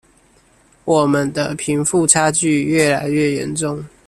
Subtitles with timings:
[0.83, 3.85] 我們的貧富差距越來越嚴重